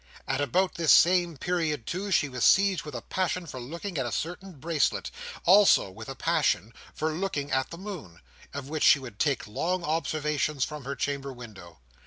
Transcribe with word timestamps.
At 0.27 0.41
about 0.41 0.73
this 0.73 0.91
same 0.91 1.37
period 1.37 1.85
too, 1.85 2.09
she 2.09 2.27
was 2.27 2.43
seized 2.43 2.81
with 2.85 2.95
a 2.95 3.03
passion 3.03 3.45
for 3.45 3.59
looking 3.59 3.99
at 3.99 4.05
a 4.07 4.11
certain 4.11 4.53
bracelet; 4.53 5.11
also 5.45 5.91
with 5.91 6.09
a 6.09 6.15
passion 6.15 6.73
for 6.95 7.11
looking 7.11 7.51
at 7.51 7.69
the 7.69 7.77
moon, 7.77 8.19
of 8.51 8.67
which 8.67 8.81
she 8.83 8.97
would 8.97 9.19
take 9.19 9.45
long 9.45 9.83
observations 9.83 10.63
from 10.65 10.85
her 10.85 10.95
chamber 10.95 11.31
window. 11.31 11.81